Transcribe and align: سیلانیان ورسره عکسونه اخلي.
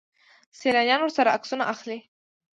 سیلانیان 0.59 1.01
ورسره 1.01 1.33
عکسونه 1.37 1.63
اخلي. 1.73 1.97